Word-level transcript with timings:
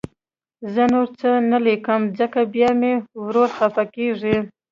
زه 0.73 0.83
نور 0.93 1.07
څه 1.19 1.29
نه 1.51 1.57
لیکم، 1.65 2.01
ځکه 2.19 2.39
بیا 2.53 2.69
مې 2.79 2.93
ورور 3.23 3.49
خفه 3.57 3.83
کېږي 3.95 4.35